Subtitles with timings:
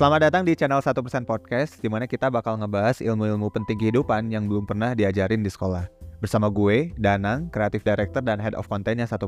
[0.00, 4.48] Selamat datang di channel 1% Podcast, di mana kita bakal ngebahas ilmu-ilmu penting kehidupan yang
[4.48, 5.92] belum pernah diajarin di sekolah.
[6.24, 9.20] Bersama gue, Danang, Creative Director dan Head of Contentnya 1%.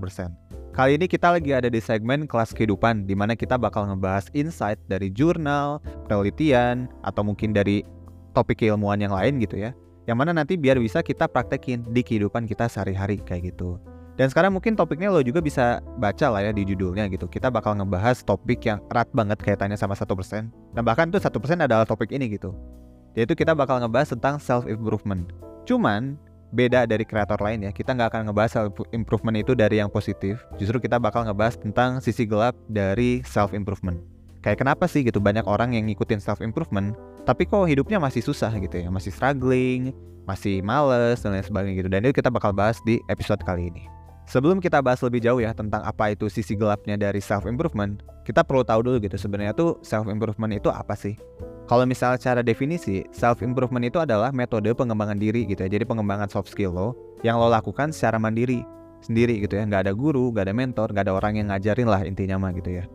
[0.72, 4.80] Kali ini kita lagi ada di segmen kelas kehidupan, di mana kita bakal ngebahas insight
[4.88, 5.76] dari jurnal,
[6.08, 7.84] penelitian, atau mungkin dari
[8.32, 9.76] topik keilmuan yang lain gitu ya.
[10.08, 13.76] Yang mana nanti biar bisa kita praktekin di kehidupan kita sehari-hari kayak gitu.
[14.20, 17.24] Dan sekarang mungkin topiknya lo juga bisa baca lah ya di judulnya gitu.
[17.24, 20.52] Kita bakal ngebahas topik yang erat banget kaitannya sama satu persen.
[20.76, 22.52] Dan bahkan tuh satu persen adalah topik ini gitu.
[23.16, 25.32] Yaitu kita bakal ngebahas tentang self improvement.
[25.64, 26.20] Cuman
[26.52, 27.72] beda dari kreator lain ya.
[27.72, 30.44] Kita nggak akan ngebahas self improvement itu dari yang positif.
[30.60, 33.96] Justru kita bakal ngebahas tentang sisi gelap dari self improvement.
[34.44, 38.50] Kayak kenapa sih gitu banyak orang yang ngikutin self improvement, tapi kok hidupnya masih susah
[38.58, 39.94] gitu ya, masih struggling,
[40.26, 41.88] masih males dan lain sebagainya gitu.
[41.88, 44.01] Dan itu kita bakal bahas di episode kali ini.
[44.32, 48.40] Sebelum kita bahas lebih jauh ya tentang apa itu sisi gelapnya dari self improvement, kita
[48.40, 51.20] perlu tahu dulu gitu sebenarnya tuh self improvement itu apa sih?
[51.68, 55.76] Kalau misal cara definisi, self improvement itu adalah metode pengembangan diri gitu ya.
[55.76, 58.64] Jadi pengembangan soft skill lo yang lo lakukan secara mandiri
[59.04, 59.68] sendiri gitu ya.
[59.68, 62.80] Nggak ada guru, nggak ada mentor, nggak ada orang yang ngajarin lah intinya mah gitu
[62.80, 62.88] ya.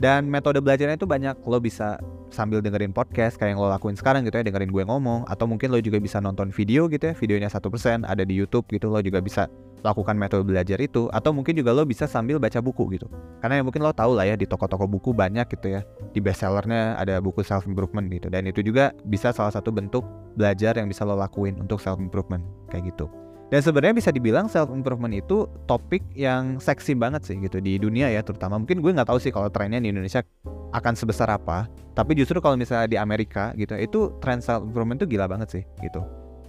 [0.00, 1.40] Dan metode belajarnya itu banyak.
[1.48, 2.00] Lo bisa
[2.32, 5.28] sambil dengerin podcast kayak yang lo lakuin sekarang gitu ya, dengerin gue ngomong.
[5.28, 8.68] Atau mungkin lo juga bisa nonton video gitu ya, videonya satu persen ada di YouTube
[8.70, 8.88] gitu.
[8.88, 9.50] Lo juga bisa
[9.82, 13.10] lakukan metode belajar itu atau mungkin juga lo bisa sambil baca buku gitu
[13.42, 15.82] karena ya mungkin lo tahu lah ya di toko-toko buku banyak gitu ya
[16.14, 20.06] di bestsellernya ada buku self improvement gitu dan itu juga bisa salah satu bentuk
[20.38, 23.10] belajar yang bisa lo lakuin untuk self improvement kayak gitu
[23.52, 28.08] dan sebenarnya bisa dibilang self improvement itu topik yang seksi banget sih gitu di dunia
[28.08, 30.24] ya terutama mungkin gue nggak tahu sih kalau trennya di Indonesia
[30.72, 35.06] akan sebesar apa tapi justru kalau misalnya di Amerika gitu itu tren self improvement itu
[35.12, 36.00] gila banget sih gitu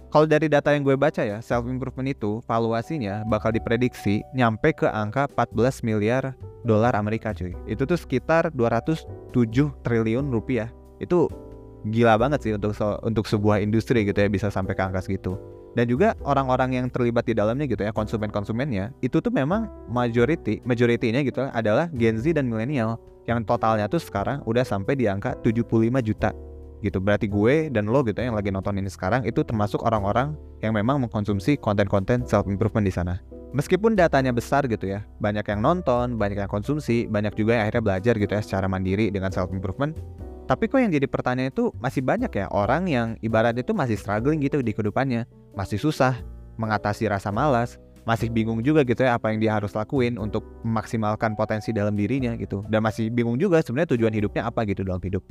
[0.08, 4.86] kalau dari data yang gue baca ya, self improvement itu valuasinya bakal diprediksi nyampe ke
[4.86, 7.50] angka 14 miliar dolar Amerika cuy.
[7.66, 9.10] Itu tuh sekitar 207
[9.82, 10.70] triliun rupiah.
[11.02, 11.26] Itu
[11.90, 15.34] gila banget sih untuk untuk sebuah industri gitu ya bisa sampai ke angka segitu.
[15.74, 21.26] Dan juga orang-orang yang terlibat di dalamnya gitu ya, konsumen-konsumennya, itu tuh memang majority, majority-nya
[21.26, 25.66] gitu adalah Gen Z dan milenial yang totalnya tuh sekarang udah sampai di angka 75
[26.06, 26.30] juta
[26.84, 27.00] gitu.
[27.00, 31.00] Berarti gue dan lo gitu yang lagi nonton ini sekarang itu termasuk orang-orang yang memang
[31.00, 33.18] mengkonsumsi konten-konten self improvement di sana.
[33.54, 37.82] Meskipun datanya besar gitu ya, banyak yang nonton, banyak yang konsumsi, banyak juga yang akhirnya
[37.86, 39.94] belajar gitu ya secara mandiri dengan self improvement.
[40.44, 44.44] Tapi kok yang jadi pertanyaan itu masih banyak ya orang yang ibaratnya itu masih struggling
[44.44, 45.24] gitu di kehidupannya,
[45.56, 46.20] masih susah
[46.60, 51.32] mengatasi rasa malas, masih bingung juga gitu ya apa yang dia harus lakuin untuk memaksimalkan
[51.32, 55.24] potensi dalam dirinya gitu dan masih bingung juga sebenarnya tujuan hidupnya apa gitu dalam hidup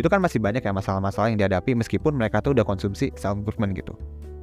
[0.00, 3.76] itu kan masih banyak ya masalah-masalah yang dihadapi meskipun mereka tuh udah konsumsi self improvement
[3.76, 3.92] gitu.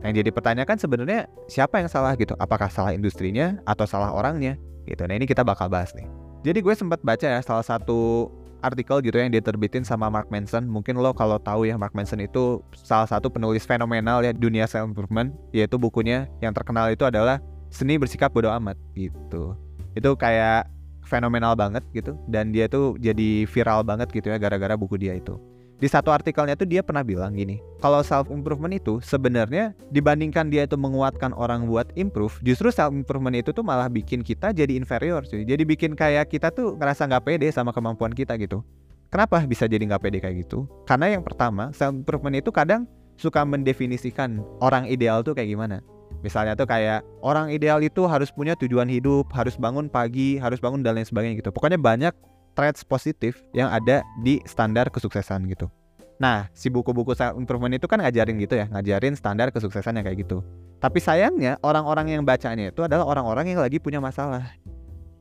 [0.05, 2.37] Yang jadi pertanyakan sebenarnya siapa yang salah gitu?
[2.37, 4.53] Apakah salah industrinya atau salah orangnya?
[4.85, 5.01] Gitu.
[5.09, 6.05] Nah ini kita bakal bahas nih.
[6.45, 8.29] Jadi gue sempat baca ya salah satu
[8.67, 10.67] artikel gitu yang diterbitin sama Mark Manson.
[10.67, 14.91] Mungkin lo kalau tahu ya Mark Manson itu salah satu penulis fenomenal ya dunia self
[14.91, 17.39] improvement, yaitu bukunya yang terkenal itu adalah
[17.71, 19.55] Seni Bersikap Bodoh Amat gitu.
[19.95, 20.67] Itu kayak
[21.07, 25.39] fenomenal banget gitu dan dia tuh jadi viral banget gitu ya gara-gara buku dia itu.
[25.77, 30.65] Di satu artikelnya tuh dia pernah bilang gini, kalau self improvement itu sebenarnya dibandingkan dia
[30.65, 35.21] itu menguatkan orang buat improve, justru self improvement itu tuh malah bikin kita jadi inferior
[35.21, 35.45] cuy.
[35.45, 38.65] Jadi bikin kayak kita tuh ngerasa nggak pede sama kemampuan kita gitu.
[39.13, 40.65] Kenapa bisa jadi nggak pede kayak gitu?
[40.89, 45.85] Karena yang pertama, self improvement itu kadang suka mendefinisikan orang ideal tuh kayak gimana.
[46.25, 50.81] Misalnya tuh kayak orang ideal itu harus punya tujuan hidup, harus bangun pagi, harus bangun
[50.81, 51.53] dan lain sebagainya gitu.
[51.53, 52.13] Pokoknya banyak
[52.57, 55.69] traits positif yang ada di standar kesuksesan gitu.
[56.17, 60.25] Nah, si buku-buku self improvement itu kan ngajarin gitu ya, ngajarin standar kesuksesan yang kayak
[60.25, 60.41] gitu.
[60.81, 64.53] Tapi sayangnya orang-orang yang bacanya itu adalah orang-orang yang lagi punya masalah.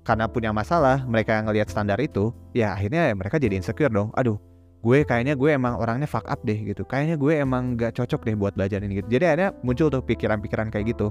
[0.06, 4.14] Karena punya masalah, mereka ngelihat standar itu, ya akhirnya mereka jadi insecure dong.
[4.14, 4.38] Aduh,
[4.86, 8.38] gue kayaknya gue emang orangnya fuck up deh gitu kayaknya gue emang gak cocok deh
[8.38, 11.10] buat belajar ini gitu jadi akhirnya muncul tuh pikiran-pikiran kayak gitu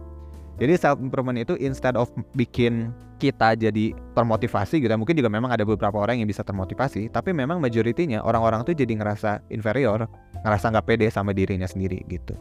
[0.55, 5.63] jadi self improvement itu instead of bikin kita jadi termotivasi gitu mungkin juga memang ada
[5.63, 10.07] beberapa orang yang bisa termotivasi tapi memang majoritinya orang-orang tuh jadi ngerasa inferior
[10.43, 12.35] ngerasa nggak pede sama dirinya sendiri gitu.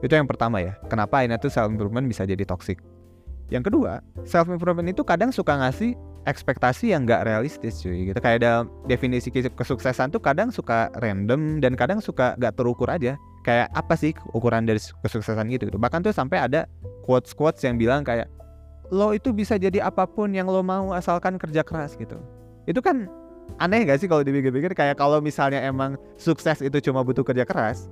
[0.00, 2.80] Itu yang pertama ya kenapa ini tuh self improvement bisa jadi toxic.
[3.50, 8.18] Yang kedua, self improvement itu kadang suka ngasih ekspektasi yang gak realistis cuy gitu.
[8.22, 13.18] Kayak dalam definisi kesuksesan tuh kadang suka random dan kadang suka gak terukur aja.
[13.40, 15.80] Kayak apa sih ukuran dari kesuksesan gitu, gitu.
[15.80, 16.68] bahkan tuh sampai ada
[17.10, 18.30] quotes quotes yang bilang kayak
[18.94, 22.22] lo itu bisa jadi apa pun yang lo mau asalkan kerja keras gitu.
[22.70, 23.10] Itu kan
[23.58, 24.78] aneh gak sih kalau dipikir-pikir?
[24.78, 27.90] Kayak kalau misalnya emang sukses itu cuma butuh kerja keras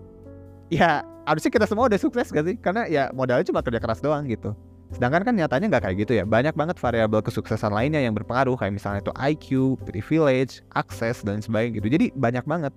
[0.70, 2.54] ya harusnya kita semua udah sukses gak sih?
[2.62, 4.54] Karena ya modalnya cuma kerja keras doang gitu.
[4.88, 6.24] Sedangkan kan nyatanya nggak kayak gitu ya.
[6.24, 9.46] Banyak banget variabel kesuksesan lainnya yang berpengaruh kayak misalnya itu IQ,
[9.84, 11.88] privilege, akses dan sebagainya gitu.
[11.92, 12.72] Jadi banyak banget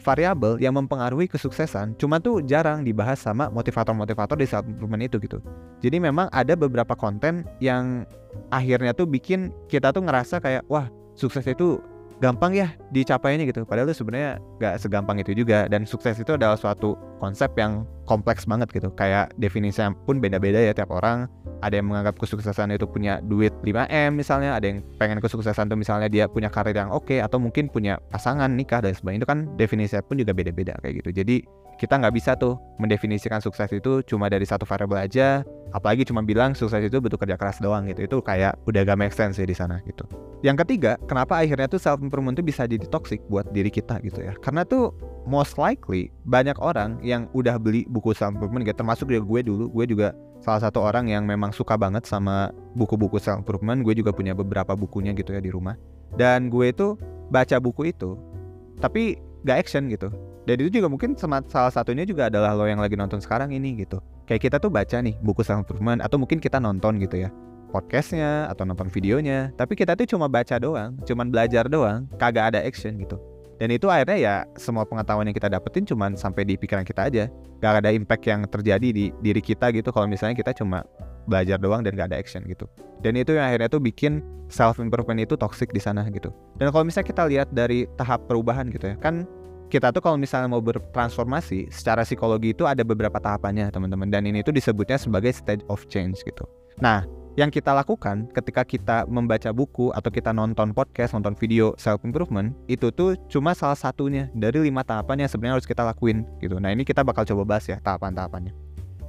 [0.00, 5.38] variabel yang mempengaruhi kesuksesan cuma tuh jarang dibahas sama motivator-motivator di self improvement itu gitu.
[5.84, 8.08] Jadi memang ada beberapa konten yang
[8.48, 11.82] akhirnya tuh bikin kita tuh ngerasa kayak wah sukses itu
[12.22, 13.66] gampang ya dicapainya gitu.
[13.66, 18.44] Padahal itu sebenarnya gak segampang itu juga dan sukses itu adalah suatu konsep yang kompleks
[18.44, 18.92] banget gitu.
[18.92, 21.24] Kayak definisinya pun beda-beda ya tiap orang.
[21.64, 26.12] Ada yang menganggap kesuksesan itu punya duit 5M misalnya, ada yang pengen kesuksesan itu misalnya
[26.12, 29.24] dia punya karir yang oke okay, atau mungkin punya pasangan nikah dan sebagainya.
[29.24, 31.10] Itu kan definisinya pun juga beda-beda kayak gitu.
[31.24, 31.36] Jadi
[31.82, 35.42] kita nggak bisa tuh mendefinisikan sukses itu cuma dari satu variabel aja
[35.72, 39.10] apalagi cuma bilang sukses itu butuh kerja keras doang gitu itu kayak udah gak make
[39.10, 40.04] sense ya di sana gitu
[40.46, 44.20] yang ketiga kenapa akhirnya tuh self improvement tuh bisa jadi toxic buat diri kita gitu
[44.20, 44.92] ya karena tuh
[45.24, 48.78] most likely banyak orang yang udah beli buku self improvement gitu.
[48.82, 49.64] Termasuk juga gue dulu.
[49.70, 54.10] Gue juga salah satu orang yang memang suka banget sama buku-buku self improvement gue juga
[54.10, 55.78] punya beberapa bukunya gitu ya di rumah.
[56.18, 56.98] Dan gue itu
[57.32, 58.18] baca buku itu
[58.82, 60.10] tapi gak action gitu.
[60.42, 64.02] Dan itu juga mungkin salah satunya juga adalah lo yang lagi nonton sekarang ini gitu.
[64.26, 67.30] Kayak kita tuh baca nih buku self improvement atau mungkin kita nonton gitu ya
[67.72, 69.54] podcastnya atau nonton videonya.
[69.54, 73.31] Tapi kita tuh cuma baca doang cuman belajar doang kagak ada action gitu
[73.62, 77.30] dan itu akhirnya ya semua pengetahuan yang kita dapetin cuman sampai di pikiran kita aja.
[77.62, 79.94] Gak ada impact yang terjadi di diri kita gitu.
[79.94, 80.82] Kalau misalnya kita cuma
[81.30, 82.66] belajar doang dan gak ada action gitu.
[83.06, 84.18] Dan itu yang akhirnya tuh bikin
[84.50, 86.34] self improvement itu toxic di sana gitu.
[86.58, 89.30] Dan kalau misalnya kita lihat dari tahap perubahan gitu ya kan
[89.70, 94.10] kita tuh kalau misalnya mau bertransformasi secara psikologi itu ada beberapa tahapannya teman-teman.
[94.10, 96.42] Dan ini tuh disebutnya sebagai stage of change gitu.
[96.82, 102.04] Nah, yang kita lakukan ketika kita membaca buku atau kita nonton podcast, nonton video self
[102.04, 106.60] improvement itu tuh cuma salah satunya dari lima tahapan yang sebenarnya harus kita lakuin gitu.
[106.60, 108.52] Nah ini kita bakal coba bahas ya tahapan-tahapannya.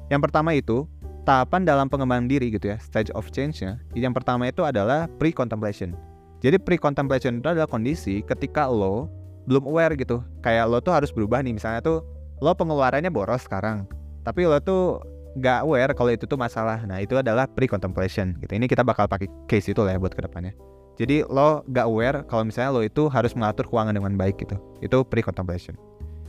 [0.08, 0.88] Yang pertama itu
[1.28, 3.84] tahapan dalam pengembangan diri gitu ya, stage of change-nya.
[3.92, 5.92] Yang pertama itu adalah pre-contemplation.
[6.40, 9.12] Jadi pre-contemplation itu adalah kondisi ketika lo
[9.48, 12.00] belum aware gitu kayak lo tuh harus berubah nih misalnya tuh
[12.40, 13.84] lo pengeluarannya boros sekarang
[14.24, 15.04] tapi lo tuh
[15.34, 16.86] nggak aware kalau itu tuh masalah.
[16.86, 18.54] Nah itu adalah pre contemplation gitu.
[18.54, 20.54] Ini kita bakal pakai case itu lah ya buat ke depannya.
[20.94, 24.62] Jadi lo nggak aware kalau misalnya lo itu harus mengatur keuangan dengan baik gitu.
[24.82, 25.74] Itu pre contemplation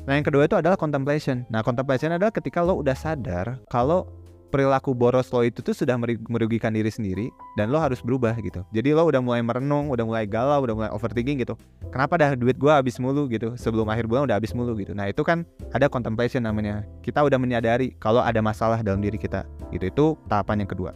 [0.05, 1.49] nah yang kedua itu adalah contemplation.
[1.49, 4.05] Nah contemplation adalah ketika lo udah sadar kalau
[4.55, 5.99] perilaku boros lo itu tuh sudah
[6.31, 7.27] merugikan diri sendiri
[7.59, 8.63] dan lo harus berubah gitu.
[8.71, 11.59] Jadi lo udah mulai merenung, udah mulai galau, udah mulai overthinking gitu.
[11.91, 13.59] Kenapa dah duit gue habis mulu gitu?
[13.59, 14.95] Sebelum akhir bulan udah habis mulu gitu.
[14.95, 15.43] Nah itu kan
[15.75, 16.87] ada contemplation namanya.
[17.03, 19.43] Kita udah menyadari kalau ada masalah dalam diri kita.
[19.75, 20.95] Gitu itu tahapan yang kedua.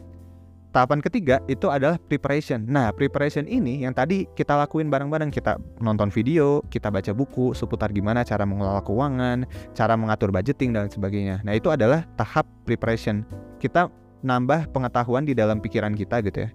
[0.68, 2.60] Tahapan ketiga itu adalah preparation.
[2.68, 5.32] Nah, preparation ini yang tadi kita lakuin bareng-bareng.
[5.32, 10.92] Kita nonton video, kita baca buku seputar gimana cara mengelola keuangan, cara mengatur budgeting dan
[10.92, 11.40] sebagainya.
[11.40, 13.24] Nah, itu adalah tahap preparation.
[13.56, 13.88] Kita
[14.20, 16.50] nambah pengetahuan di dalam pikiran kita gitu ya.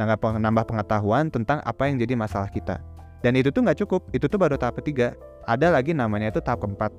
[0.00, 2.80] Nambah, pengetahuan tentang apa yang jadi masalah kita.
[3.20, 5.12] Dan itu tuh nggak cukup, itu tuh baru tahap ketiga.
[5.44, 6.94] Ada lagi namanya itu tahap keempat.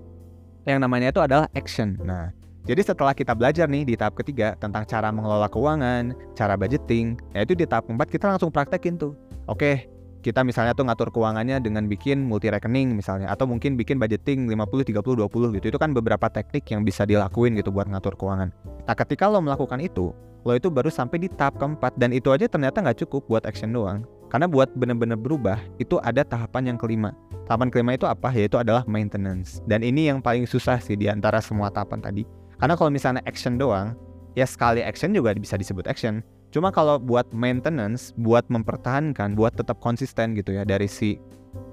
[0.67, 1.95] Yang namanya itu adalah action.
[2.03, 2.29] Nah,
[2.67, 7.47] jadi setelah kita belajar nih di tahap ketiga tentang cara mengelola keuangan, cara budgeting, ya
[7.47, 9.15] itu di tahap keempat kita langsung praktekin tuh.
[9.49, 9.87] Oke,
[10.19, 14.91] kita misalnya tuh ngatur keuangannya dengan bikin multi rekening misalnya atau mungkin bikin budgeting 50
[14.91, 15.65] 30 20 gitu.
[15.71, 18.51] Itu kan beberapa teknik yang bisa dilakuin gitu buat ngatur keuangan.
[18.83, 20.11] Nah, ketika lo melakukan itu,
[20.43, 23.71] lo itu baru sampai di tahap keempat dan itu aja ternyata nggak cukup buat action
[23.71, 24.03] doang.
[24.29, 27.17] Karena buat bener-bener berubah itu ada tahapan yang kelima.
[27.49, 28.29] Tahapan kelima itu apa?
[28.29, 29.65] Yaitu adalah maintenance.
[29.65, 32.21] Dan ini yang paling susah sih di antara semua tahapan tadi
[32.59, 33.95] karena kalau misalnya action doang,
[34.35, 36.21] ya sekali action juga bisa disebut action.
[36.49, 41.17] Cuma kalau buat maintenance, buat mempertahankan, buat tetap konsisten gitu ya dari si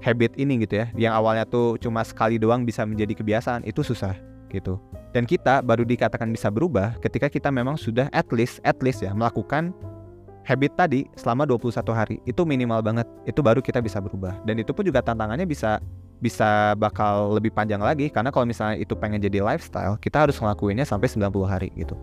[0.01, 4.15] habit ini gitu ya, yang awalnya tuh cuma sekali doang bisa menjadi kebiasaan, itu susah
[4.49, 4.79] gitu.
[5.11, 9.11] Dan kita baru dikatakan bisa berubah ketika kita memang sudah at least at least ya
[9.11, 9.73] melakukan
[10.47, 12.17] habit tadi selama 21 hari.
[12.23, 13.07] Itu minimal banget.
[13.27, 14.39] Itu baru kita bisa berubah.
[14.47, 15.83] Dan itu pun juga tantangannya bisa
[16.17, 20.83] bisa bakal lebih panjang lagi karena kalau misalnya itu pengen jadi lifestyle kita harus ngelakuinnya
[20.83, 21.93] sampai 90 hari gitu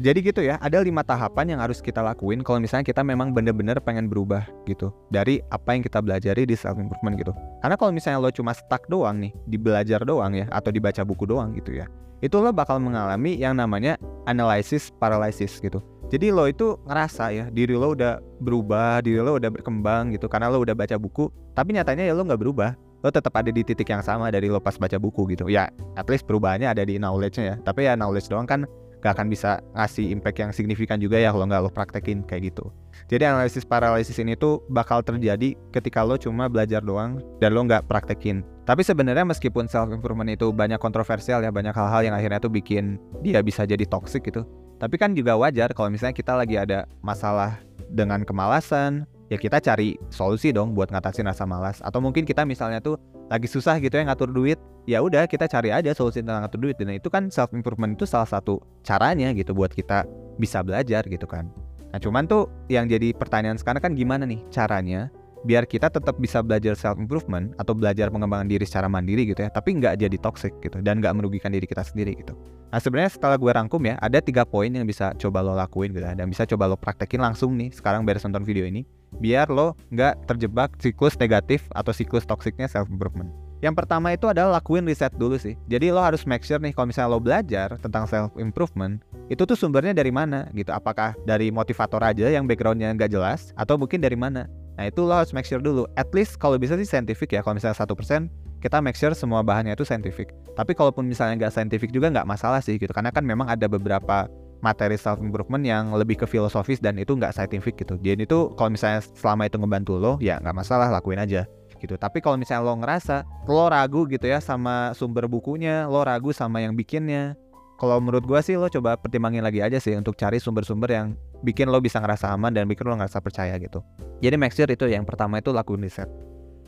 [0.00, 3.78] jadi gitu ya ada lima tahapan yang harus kita lakuin kalau misalnya kita memang bener-bener
[3.82, 8.18] pengen berubah gitu dari apa yang kita belajari di self improvement gitu karena kalau misalnya
[8.18, 11.86] lo cuma stuck doang nih di belajar doang ya atau dibaca buku doang gitu ya
[12.20, 13.96] itu lo bakal mengalami yang namanya
[14.28, 19.46] analysis paralysis gitu Jadi lo itu ngerasa ya diri lo udah berubah, diri lo udah
[19.46, 21.30] berkembang gitu karena lo udah baca buku.
[21.54, 22.74] Tapi nyatanya ya lo nggak berubah.
[23.00, 25.48] Lo tetap ada di titik yang sama dari lo pas baca buku gitu.
[25.48, 27.56] Ya, at least perubahannya ada di knowledge-nya ya.
[27.64, 28.68] Tapi ya knowledge doang kan
[29.00, 32.68] gak akan bisa ngasih impact yang signifikan juga ya kalau nggak lo praktekin kayak gitu.
[33.08, 37.88] Jadi analisis paralisis ini tuh bakal terjadi ketika lo cuma belajar doang dan lo nggak
[37.88, 38.44] praktekin.
[38.68, 43.00] Tapi sebenarnya meskipun self improvement itu banyak kontroversial ya, banyak hal-hal yang akhirnya tuh bikin
[43.24, 44.44] dia bisa jadi toxic gitu.
[44.76, 47.58] Tapi kan juga wajar kalau misalnya kita lagi ada masalah
[47.90, 51.78] dengan kemalasan, ya kita cari solusi dong buat ngatasin rasa malas.
[51.80, 52.98] Atau mungkin kita misalnya tuh
[53.30, 54.58] lagi susah gitu ya ngatur duit,
[54.90, 56.76] ya udah kita cari aja solusi tentang ngatur duit.
[56.76, 60.04] Dan itu kan self improvement itu salah satu caranya gitu buat kita
[60.36, 61.46] bisa belajar gitu kan.
[61.94, 65.10] Nah cuman tuh yang jadi pertanyaan sekarang kan gimana nih caranya
[65.40, 69.48] biar kita tetap bisa belajar self improvement atau belajar pengembangan diri secara mandiri gitu ya
[69.48, 72.36] tapi nggak jadi toxic gitu dan nggak merugikan diri kita sendiri gitu.
[72.68, 76.04] Nah sebenarnya setelah gue rangkum ya ada tiga poin yang bisa coba lo lakuin gitu
[76.04, 78.84] ya, dan bisa coba lo praktekin langsung nih sekarang beres nonton video ini
[79.18, 84.56] biar lo nggak terjebak siklus negatif atau siklus toksiknya self improvement yang pertama itu adalah
[84.56, 85.52] lakuin riset dulu sih.
[85.68, 89.52] Jadi lo harus make sure nih kalau misalnya lo belajar tentang self improvement, itu tuh
[89.52, 90.72] sumbernya dari mana gitu.
[90.72, 94.48] Apakah dari motivator aja yang backgroundnya nggak jelas, atau mungkin dari mana?
[94.80, 95.84] Nah itu lo harus make sure dulu.
[95.92, 97.44] At least kalau bisa sih scientific ya.
[97.44, 98.32] Kalau misalnya satu persen,
[98.64, 100.32] kita make sure semua bahannya itu scientific.
[100.56, 102.96] Tapi kalaupun misalnya nggak scientific juga nggak masalah sih gitu.
[102.96, 104.24] Karena kan memang ada beberapa
[104.60, 107.96] materi self improvement yang lebih ke filosofis dan itu nggak scientific gitu.
[108.00, 111.48] Jadi itu kalau misalnya selama itu ngebantu lo, ya nggak masalah lakuin aja
[111.80, 111.96] gitu.
[111.96, 116.60] Tapi kalau misalnya lo ngerasa lo ragu gitu ya sama sumber bukunya, lo ragu sama
[116.60, 117.34] yang bikinnya.
[117.80, 121.72] Kalau menurut gue sih lo coba pertimbangin lagi aja sih untuk cari sumber-sumber yang bikin
[121.72, 123.80] lo bisa ngerasa aman dan bikin lo ngerasa percaya gitu.
[124.20, 126.04] Jadi make sure itu yang pertama itu lakuin riset.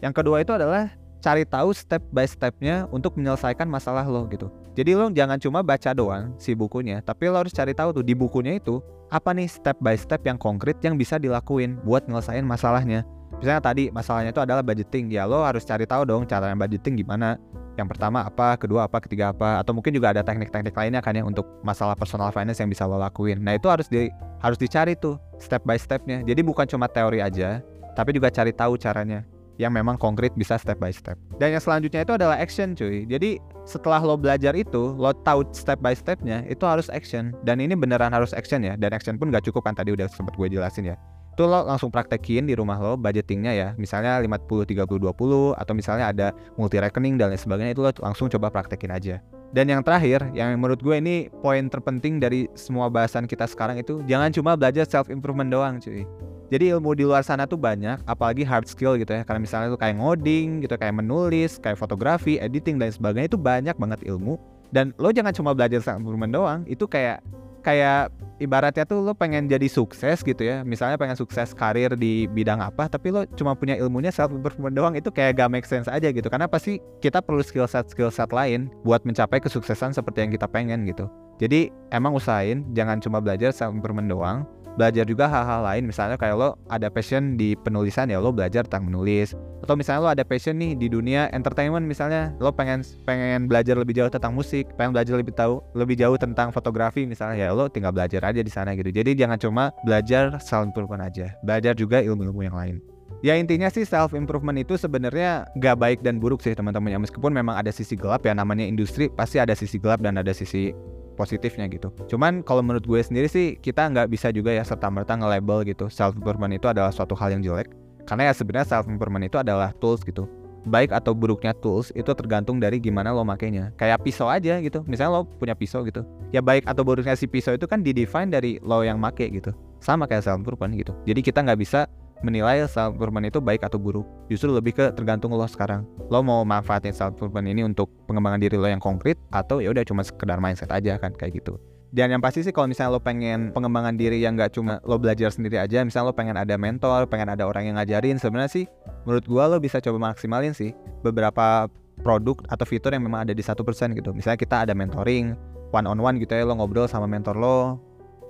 [0.00, 0.88] Yang kedua itu adalah
[1.22, 4.50] cari tahu step by stepnya untuk menyelesaikan masalah lo gitu.
[4.74, 8.12] Jadi lo jangan cuma baca doang si bukunya, tapi lo harus cari tahu tuh di
[8.12, 13.06] bukunya itu apa nih step by step yang konkret yang bisa dilakuin buat nyelesain masalahnya.
[13.38, 15.10] Misalnya tadi masalahnya itu adalah budgeting.
[15.14, 17.38] Ya lo harus cari tahu dong cara budgeting gimana.
[17.78, 21.24] Yang pertama apa kedua apa ketiga apa atau mungkin juga ada teknik-teknik lainnya kan ya
[21.24, 23.40] untuk masalah personal finance yang bisa lo lakuin.
[23.40, 24.12] Nah itu harus di
[24.44, 26.20] harus dicari tuh step by stepnya.
[26.22, 29.24] Jadi bukan cuma teori aja tapi juga cari tahu caranya
[29.60, 31.16] yang memang konkret bisa step by step.
[31.36, 33.04] Dan yang selanjutnya itu adalah action cuy.
[33.04, 33.36] Jadi
[33.68, 37.36] setelah lo belajar itu lo tahu step by stepnya itu harus action.
[37.44, 38.78] Dan ini beneran harus action ya.
[38.78, 40.96] Dan action pun gak cukup kan tadi udah sempat gue jelasin ya.
[41.32, 43.68] Itu lo langsung praktekin di rumah lo budgetingnya ya.
[43.80, 46.28] Misalnya 50 30 20 atau misalnya ada
[46.60, 49.16] multi rekening dan lain sebagainya itu lo langsung coba praktekin aja.
[49.52, 54.00] Dan yang terakhir yang menurut gue ini poin terpenting dari semua bahasan kita sekarang itu
[54.08, 56.08] jangan cuma belajar self improvement doang cuy
[56.52, 59.24] jadi ilmu di luar sana tuh banyak apalagi hard skill gitu ya.
[59.24, 63.72] Karena misalnya tuh kayak ngoding gitu kayak menulis kayak fotografi editing dan sebagainya itu banyak
[63.80, 64.36] banget ilmu.
[64.68, 67.24] Dan lo jangan cuma belajar improvement doang itu kayak
[67.64, 70.60] kayak ibaratnya tuh lo pengen jadi sukses gitu ya.
[70.60, 74.92] Misalnya pengen sukses karir di bidang apa tapi lo cuma punya ilmunya self improvement doang
[74.92, 76.28] itu kayak gak make sense aja gitu.
[76.28, 80.44] Karena pasti kita perlu skill set skill set lain buat mencapai kesuksesan seperti yang kita
[80.44, 81.08] pengen gitu.
[81.40, 84.44] Jadi emang usahain jangan cuma belajar self improvement doang
[84.76, 85.84] belajar juga hal-hal lain.
[85.88, 89.36] Misalnya kayak lo ada passion di penulisan ya lo belajar tentang menulis.
[89.62, 93.94] Atau misalnya lo ada passion nih di dunia entertainment misalnya lo pengen pengen belajar lebih
[93.94, 97.94] jauh tentang musik pengen belajar lebih tahu lebih jauh tentang fotografi misalnya ya lo tinggal
[97.94, 98.90] belajar aja di sana gitu.
[98.90, 102.76] Jadi jangan cuma belajar self improvement aja belajar juga ilmu-ilmu yang lain.
[103.22, 106.90] Ya intinya sih self improvement itu sebenarnya gak baik dan buruk sih teman-teman.
[106.90, 110.34] Ya meskipun memang ada sisi gelap ya namanya industri pasti ada sisi gelap dan ada
[110.34, 110.74] sisi
[111.14, 111.92] positifnya gitu.
[112.08, 115.86] Cuman kalau menurut gue sendiri sih kita nggak bisa juga ya serta merta nge-label gitu
[115.92, 117.70] self improvement itu adalah suatu hal yang jelek.
[118.08, 120.26] Karena ya sebenarnya self improvement itu adalah tools gitu.
[120.62, 123.74] Baik atau buruknya tools itu tergantung dari gimana lo makainya.
[123.74, 124.86] Kayak pisau aja gitu.
[124.86, 126.06] Misalnya lo punya pisau gitu.
[126.30, 129.50] Ya baik atau buruknya si pisau itu kan didefine dari lo yang make gitu.
[129.82, 130.94] Sama kayak self improvement gitu.
[131.02, 131.90] Jadi kita nggak bisa
[132.22, 134.06] menilai improvement itu baik atau buruk.
[134.30, 135.86] Justru lebih ke tergantung lo sekarang.
[136.08, 140.06] Lo mau manfaatin improvement ini untuk pengembangan diri lo yang konkret atau ya udah cuma
[140.06, 141.58] sekedar mindset aja kan kayak gitu.
[141.92, 145.28] Dan yang pasti sih kalau misalnya lo pengen pengembangan diri yang gak cuma lo belajar
[145.28, 148.64] sendiri aja, misalnya lo pengen ada mentor, pengen ada orang yang ngajarin, sebenarnya sih
[149.04, 150.72] menurut gua lo bisa coba maksimalin sih
[151.04, 151.68] beberapa
[152.00, 154.16] produk atau fitur yang memang ada di satu persen gitu.
[154.16, 155.36] Misalnya kita ada mentoring,
[155.68, 157.76] one on one gitu ya lo ngobrol sama mentor lo,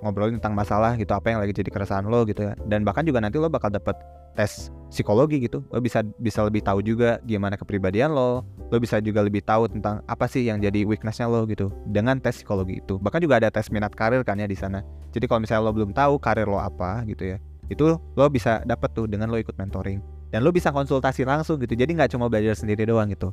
[0.03, 2.51] ngobrolin tentang masalah gitu apa yang lagi jadi keresahan lo gitu.
[2.51, 3.95] Ya dan bahkan juga nanti lo bakal dapet
[4.35, 5.63] tes psikologi gitu.
[5.71, 8.43] Lo bisa bisa lebih tahu juga gimana kepribadian lo.
[8.67, 12.43] Lo bisa juga lebih tahu tentang apa sih yang jadi weaknessnya lo gitu dengan tes
[12.43, 12.99] psikologi itu.
[12.99, 14.83] Bahkan juga ada tes minat karir kan ya di sana.
[15.15, 17.39] Jadi kalau misalnya lo belum tahu karir lo apa gitu ya
[17.71, 20.03] itu lo bisa dapet tuh dengan lo ikut mentoring.
[20.33, 21.77] Dan lo bisa konsultasi langsung gitu.
[21.77, 23.31] Jadi nggak cuma belajar sendiri doang gitu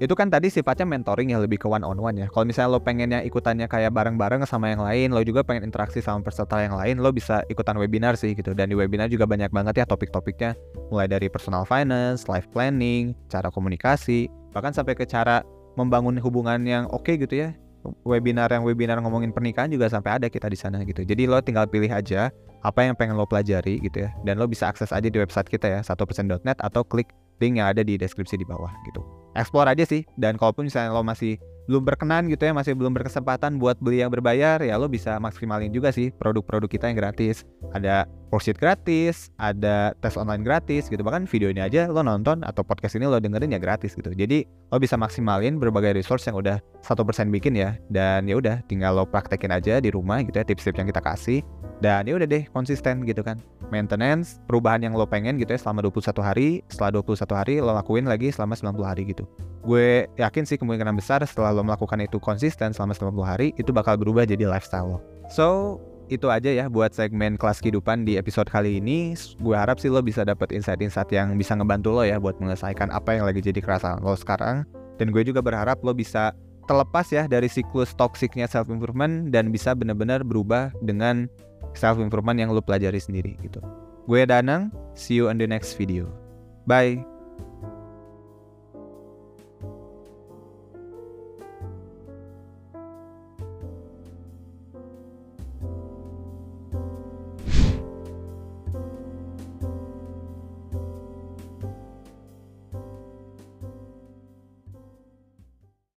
[0.00, 2.26] itu kan tadi sifatnya mentoring ya lebih ke one on one ya.
[2.32, 6.24] Kalau misalnya lo pengennya ikutannya kayak bareng-bareng sama yang lain, lo juga pengen interaksi sama
[6.24, 8.56] peserta yang lain, lo bisa ikutan webinar sih gitu.
[8.56, 10.56] Dan di webinar juga banyak banget ya topik-topiknya,
[10.88, 15.44] mulai dari personal finance, life planning, cara komunikasi, bahkan sampai ke cara
[15.76, 17.52] membangun hubungan yang oke okay gitu ya.
[18.08, 21.04] Webinar yang webinar ngomongin pernikahan juga sampai ada kita di sana gitu.
[21.04, 22.32] Jadi lo tinggal pilih aja
[22.64, 24.16] apa yang pengen lo pelajari gitu ya.
[24.24, 27.84] Dan lo bisa akses aja di website kita ya, 1%.net atau klik link yang ada
[27.84, 30.02] di deskripsi di bawah gitu explore aja sih.
[30.18, 31.38] Dan kalaupun misalnya lo masih
[31.70, 35.70] belum berkenan gitu ya masih belum berkesempatan buat beli yang berbayar ya lo bisa maksimalin
[35.70, 37.46] juga sih produk-produk kita yang gratis.
[37.70, 40.98] Ada worksheet gratis ada tes online gratis gitu.
[41.06, 44.10] Bahkan video ini aja lo nonton atau podcast ini lo dengerin ya gratis gitu.
[44.10, 47.76] Jadi lo bisa maksimalin berbagai resource yang udah satu persen bikin ya.
[47.88, 51.40] Dan ya udah tinggal lo praktekin aja di rumah gitu ya tips-tips yang kita kasih.
[51.80, 53.40] Dan ya udah deh konsisten gitu kan.
[53.72, 58.04] Maintenance perubahan yang lo pengen gitu ya selama 21 hari setelah 21 hari lo lakuin
[58.04, 59.24] lagi selama 90 hari gitu.
[59.64, 63.96] Gue yakin sih kemungkinan besar setelah lo melakukan itu konsisten selama 90 hari itu bakal
[63.96, 64.98] berubah jadi lifestyle lo.
[65.32, 65.78] So
[66.10, 69.14] itu aja ya buat segmen kelas kehidupan di episode kali ini.
[69.38, 73.14] Gue harap sih lo bisa dapat insight-insight yang bisa ngebantu lo ya buat menyelesaikan apa
[73.14, 74.66] yang lagi jadi kerasa lo sekarang.
[74.98, 76.34] Dan gue juga berharap lo bisa
[76.70, 81.26] terlepas ya dari siklus toksiknya self improvement dan bisa benar-benar berubah dengan
[81.74, 83.58] self improvement yang lo pelajari sendiri gitu.
[84.06, 86.06] Gue Danang, see you on the next video.
[86.70, 87.09] Bye.